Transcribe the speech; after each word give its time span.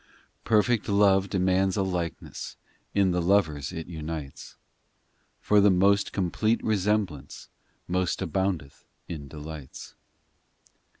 v 0.39 0.43
Perfect 0.45 0.89
love 0.89 1.29
demands 1.29 1.77
a 1.77 1.83
likeness 1.83 2.57
In 2.95 3.11
the 3.11 3.21
lovers 3.21 3.71
it 3.71 3.85
unites, 3.85 4.55
For 5.39 5.61
the 5.61 5.69
most 5.69 6.11
complete 6.11 6.59
resemblance 6.63 7.49
Most 7.87 8.19
aboundeth 8.19 8.83
in 9.07 9.27
delights. 9.27 9.93